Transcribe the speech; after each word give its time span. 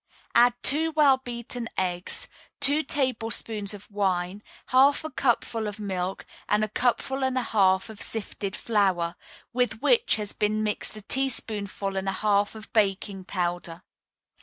Add 0.33 0.55
two 0.63 0.89
well 0.95 1.17
beaten 1.17 1.69
eggs, 1.77 2.27
two 2.59 2.81
tablespoonfuls 2.81 3.75
of 3.75 3.91
wine, 3.91 4.41
half 4.69 5.03
a 5.03 5.11
cupful 5.11 5.67
of 5.67 5.79
milk, 5.79 6.25
and 6.49 6.63
a 6.63 6.67
cupful 6.69 7.23
and 7.23 7.37
a 7.37 7.43
half 7.43 7.87
of 7.87 8.01
sifted 8.01 8.55
flour, 8.55 9.15
with 9.53 9.79
which 9.83 10.15
has 10.15 10.33
been 10.33 10.63
mixed 10.63 10.97
a 10.97 11.03
teaspoonful 11.03 11.95
and 11.97 12.09
a 12.09 12.13
half 12.13 12.55
of 12.55 12.73
baking 12.73 13.25
powder. 13.25 13.83